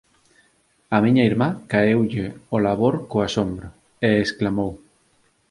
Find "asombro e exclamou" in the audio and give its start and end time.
3.27-4.71